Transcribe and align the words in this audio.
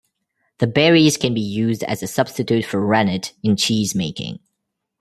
The 0.57 0.65
berries 0.65 1.15
can 1.15 1.35
be 1.35 1.41
used 1.41 1.83
as 1.83 2.01
a 2.01 2.07
substitute 2.07 2.65
for 2.65 2.83
rennet 2.83 3.33
in 3.43 3.55
cheesemaking. 3.55 4.39